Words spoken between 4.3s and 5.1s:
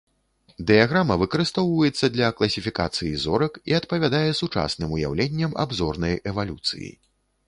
сучасным